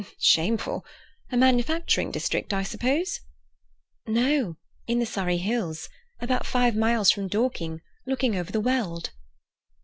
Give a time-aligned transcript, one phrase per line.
[0.17, 0.83] "Shameful!
[1.31, 3.19] A manufacturing district, I suppose?"
[4.07, 5.89] "No—in the Surrey hills.
[6.19, 9.11] About five miles from Dorking, looking over the Weald."